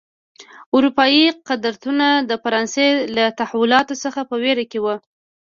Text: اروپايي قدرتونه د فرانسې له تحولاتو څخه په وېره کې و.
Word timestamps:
اروپايي 0.75 1.25
قدرتونه 1.49 2.05
د 2.29 2.31
فرانسې 2.43 2.87
له 3.15 3.25
تحولاتو 3.39 3.93
څخه 4.03 4.21
په 4.29 4.35
وېره 4.43 4.65
کې 4.71 4.79
و. 4.81 4.85